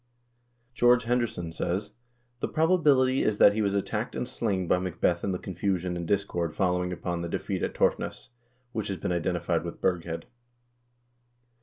George 0.73 1.03
Henderson 1.03 1.51
says: 1.51 1.91
"The 2.39 2.47
probability 2.47 3.21
is 3.21 3.37
that 3.37 3.53
he 3.53 3.61
was 3.61 3.75
attacked 3.75 4.15
and 4.15 4.27
slain 4.27 4.67
by 4.67 4.79
Macbeth 4.79 5.23
in 5.23 5.31
the 5.31 5.37
confusion 5.37 5.95
and 5.95 6.07
discord 6.07 6.55
following 6.55 6.91
upon 6.91 7.21
the 7.21 7.29
defeat 7.29 7.61
at 7.61 7.75
Torfness, 7.75 8.29
which 8.71 8.87
has 8.87 8.97
been 8.97 9.11
identified 9.11 9.63
with 9.63 9.79
Burghead." 9.79 10.23